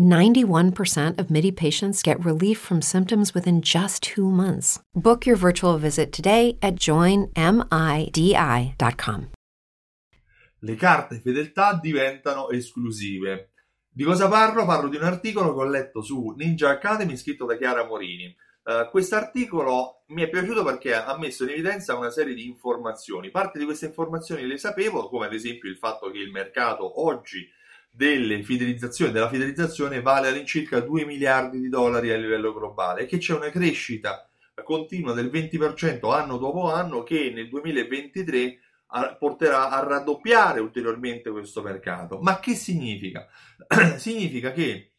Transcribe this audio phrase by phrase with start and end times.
[0.00, 4.80] 91% of MIDI patients get relief from symptoms within just two months.
[4.94, 7.30] Book your virtual visit today at joinmidi.com.
[10.62, 13.50] Le carte fedeltà diventano esclusive.
[13.88, 14.64] Di cosa parlo?
[14.64, 18.34] Parlo di un articolo che ho letto su Ninja Academy scritto da Chiara Morini.
[18.62, 23.30] Uh, questo articolo mi è piaciuto perché ha messo in evidenza una serie di informazioni.
[23.30, 27.48] Parte di queste informazioni le sapevo, come ad esempio il fatto che il mercato oggi
[27.90, 33.18] delle fidelizzazioni, della fidelizzazione vale all'incirca 2 miliardi di dollari a livello globale e che
[33.18, 34.30] c'è una crescita
[34.62, 38.58] continua del 20% anno dopo anno che nel 2023
[39.18, 42.18] porterà a raddoppiare ulteriormente questo mercato.
[42.20, 43.26] Ma che significa?
[43.96, 44.92] significa che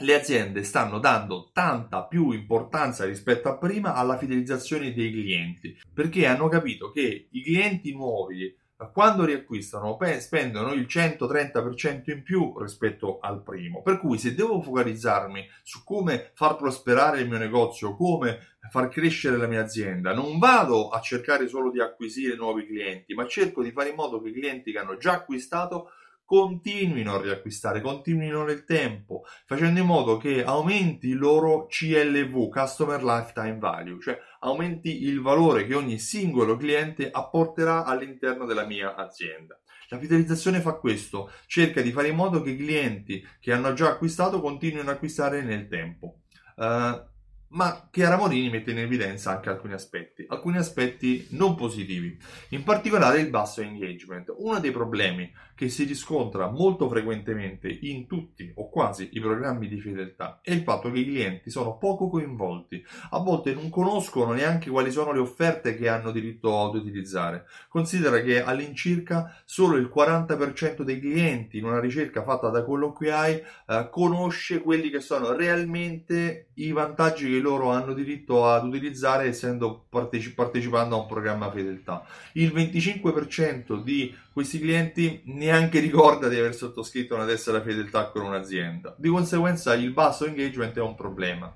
[0.00, 6.26] le aziende stanno dando tanta più importanza rispetto a prima alla fidelizzazione dei clienti, perché
[6.26, 8.56] hanno capito che i clienti nuovi
[8.88, 13.82] quando riacquistano spendono il 130% in più rispetto al primo.
[13.82, 19.36] Per cui se devo focalizzarmi su come far prosperare il mio negozio, come far crescere
[19.36, 23.72] la mia azienda, non vado a cercare solo di acquisire nuovi clienti, ma cerco di
[23.72, 25.90] fare in modo che i clienti che hanno già acquistato
[26.30, 33.02] continuino a riacquistare, continuino nel tempo, facendo in modo che aumenti il loro CLV, Customer
[33.02, 39.58] Lifetime Value, cioè aumenti il valore che ogni singolo cliente apporterà all'interno della mia azienda.
[39.88, 43.88] La fidelizzazione fa questo, cerca di fare in modo che i clienti che hanno già
[43.88, 46.20] acquistato continuino ad acquistare nel tempo.
[46.54, 47.09] Uh,
[47.50, 52.16] ma Chiara Morini mette in evidenza anche alcuni aspetti, alcuni aspetti non positivi,
[52.50, 54.32] in particolare il basso engagement.
[54.36, 59.78] Uno dei problemi che si riscontra molto frequentemente in tutti o quasi i programmi di
[59.78, 64.70] fedeltà è il fatto che i clienti sono poco coinvolti, a volte non conoscono neanche
[64.70, 67.44] quali sono le offerte che hanno diritto ad utilizzare.
[67.68, 73.88] Considera che all'incirca solo il 40% dei clienti in una ricerca fatta da Colloquiai eh,
[73.90, 80.34] conosce quelli che sono realmente i vantaggi che loro hanno diritto ad utilizzare essendo parteci-
[80.34, 82.04] partecipando a un programma fedeltà.
[82.32, 88.94] Il 25% di questi clienti neanche ricorda di aver sottoscritto una tessera fedeltà con un'azienda.
[88.96, 91.54] Di conseguenza il basso engagement è un problema.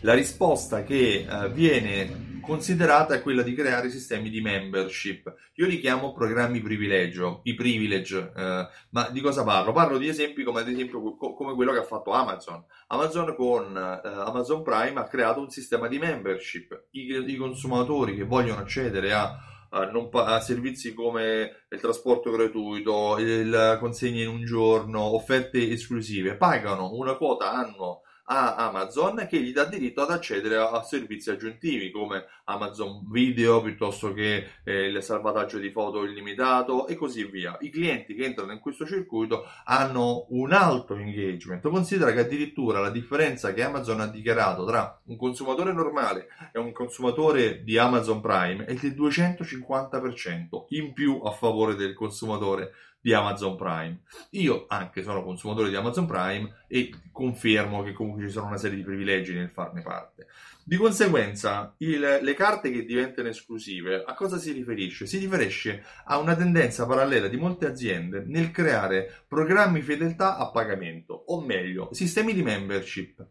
[0.00, 5.34] La risposta che uh, viene considerata è quella di creare sistemi di membership.
[5.54, 9.72] Io li chiamo programmi privilegio, i privilege, uh, ma di cosa parlo?
[9.72, 12.64] Parlo di esempi come ad esempio co- come quello che ha fatto Amazon.
[12.86, 16.86] Amazon con uh, Amazon Prime ha creato un sistema di membership.
[16.92, 19.36] I, i consumatori che vogliono accedere a
[19.68, 27.16] a, servizi come il trasporto gratuito, la consegna in un giorno, offerte esclusive, pagano una
[27.16, 33.04] quota annua a Amazon che gli dà diritto ad accedere a, servizi aggiuntivi come Amazon
[33.10, 37.56] Video piuttosto che eh, il salvataggio di foto illimitato e così via.
[37.60, 41.68] I clienti che entrano in questo circuito hanno un alto engagement.
[41.68, 46.72] Considera che addirittura la differenza che Amazon ha dichiarato tra un consumatore normale e un
[46.72, 52.72] consumatore di Amazon Prime è del 250% in più a favore del consumatore
[53.06, 54.00] di Amazon Prime.
[54.30, 58.78] Io anche sono consumatore di Amazon Prime e confermo che comunque ci sono una serie
[58.78, 60.26] di privilegi nel farne parte.
[60.64, 65.06] Di conseguenza, il, le carte che diventano esclusive a cosa si riferisce?
[65.06, 71.14] Si riferisce a una tendenza parallela di molte aziende nel creare programmi fedeltà a pagamento,
[71.14, 73.24] o meglio, sistemi di membership,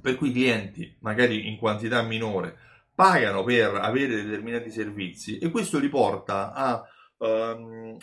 [0.00, 2.56] per cui i clienti, magari in quantità minore,
[2.94, 6.82] pagano per avere determinati servizi e questo li porta a
[7.16, 7.98] um,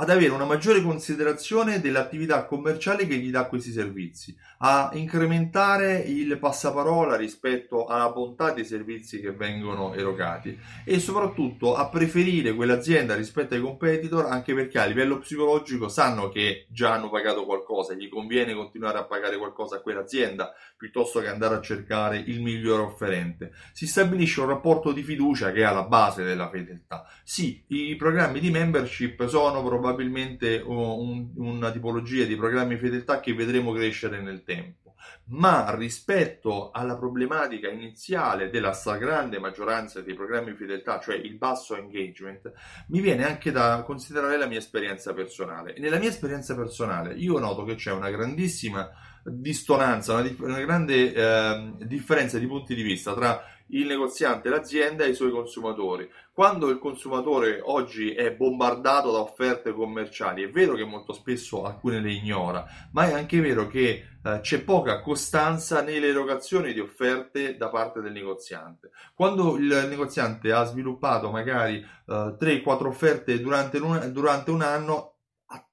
[0.00, 6.38] ad avere una maggiore considerazione dell'attività commerciale che gli dà questi servizi, a incrementare il
[6.38, 13.54] passaparola rispetto alla bontà dei servizi che vengono erogati e soprattutto a preferire quell'azienda rispetto
[13.54, 18.54] ai competitor anche perché a livello psicologico sanno che già hanno pagato qualcosa, gli conviene
[18.54, 23.50] continuare a pagare qualcosa a quell'azienda piuttosto che andare a cercare il migliore offerente.
[23.72, 27.04] Si stabilisce un rapporto di fiducia che è alla base della fedeltà.
[27.24, 33.34] Sì, i programmi di membership sono probabilmente probabilmente un, una tipologia di programmi fedeltà che
[33.34, 34.94] vedremo crescere nel tempo.
[35.30, 41.76] Ma rispetto alla problematica iniziale della stragrande maggioranza dei programmi di fedeltà, cioè il basso
[41.76, 42.50] engagement,
[42.88, 45.74] mi viene anche da considerare la mia esperienza personale.
[45.74, 48.90] E nella mia esperienza personale io noto che c'è una grandissima
[49.24, 55.10] distonanza, una, una grande eh, differenza di punti di vista tra il negoziante, l'azienda e
[55.10, 56.08] i suoi consumatori.
[56.32, 62.00] Quando il consumatore oggi è bombardato da offerte commerciali, è vero che molto spesso alcune
[62.00, 67.56] le ignora, ma è anche vero che eh, c'è poca costanza nelle erogazioni di offerte
[67.56, 68.90] da parte del negoziante.
[69.14, 75.16] Quando il negoziante ha sviluppato magari eh, 3-4 offerte durante un, durante un anno,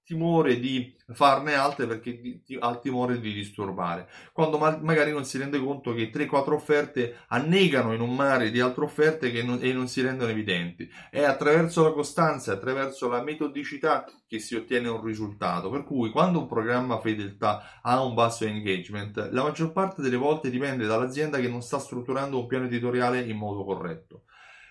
[0.05, 4.07] timore di farne altre perché ha il timore di disturbare.
[4.31, 8.59] Quando ma- magari non si rende conto che 3-4 offerte annegano in un mare di
[8.59, 10.87] altre offerte che non, e non si rendono evidenti.
[11.09, 15.69] È attraverso la costanza, attraverso la metodicità che si ottiene un risultato.
[15.69, 20.49] Per cui quando un programma fedeltà ha un basso engagement, la maggior parte delle volte
[20.51, 24.23] dipende dall'azienda che non sta strutturando un piano editoriale in modo corretto.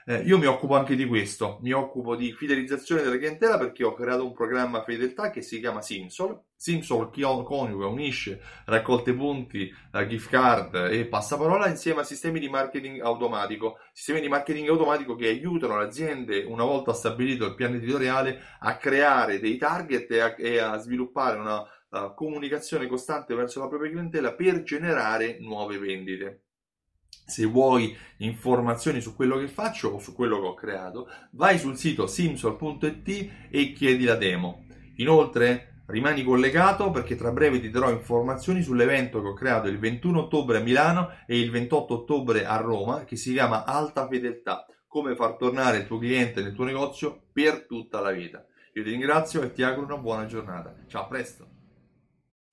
[0.06, 3.94] Eh, io mi occupo anche di questo, mi occupo di fidelizzazione della clientela perché ho
[3.94, 6.38] creato un programma fedeltà che si chiama Simsol.
[6.54, 7.10] Simsol
[7.42, 13.78] coniuga, unisce raccolte punti, eh, gift card e passaparola insieme a sistemi di marketing automatico,
[13.94, 18.76] sistemi di marketing automatico che aiutano le aziende, una volta stabilito il piano editoriale, a
[18.76, 23.90] creare dei target e a, e a sviluppare una uh, comunicazione costante verso la propria
[23.90, 26.43] clientela per generare nuove vendite.
[27.26, 31.76] Se vuoi informazioni su quello che faccio o su quello che ho creato, vai sul
[31.76, 34.66] sito simsol.it e chiedi la demo.
[34.96, 40.20] Inoltre, rimani collegato perché tra breve ti darò informazioni sull'evento che ho creato il 21
[40.20, 45.14] ottobre a Milano e il 28 ottobre a Roma che si chiama Alta Fedeltà, come
[45.14, 48.44] far tornare il tuo cliente nel tuo negozio per tutta la vita.
[48.74, 50.74] Io ti ringrazio e ti auguro una buona giornata.
[50.88, 51.53] Ciao, a presto!